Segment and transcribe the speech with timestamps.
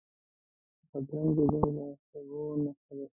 [0.89, 3.05] بادرنګ د ژمي له سبو نه دی.